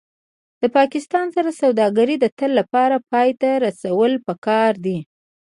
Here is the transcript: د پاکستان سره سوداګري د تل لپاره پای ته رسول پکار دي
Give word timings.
د 0.61 0.63
پاکستان 0.77 1.25
سره 1.35 1.49
سوداګري 1.61 2.15
د 2.19 2.25
تل 2.37 2.51
لپاره 2.59 2.95
پای 3.11 3.29
ته 3.41 3.49
رسول 3.65 4.11
پکار 4.27 4.71
دي 4.85 4.97